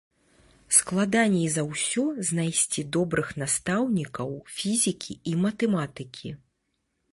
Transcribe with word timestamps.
Складаней 0.77 1.43
за 1.55 1.63
ўсё 1.71 2.05
знайсці 2.29 2.85
добрых 2.97 3.27
настаўнікаў 3.43 4.29
фізікі 4.57 5.13
і 5.33 5.37
матэматыкі. 5.45 6.29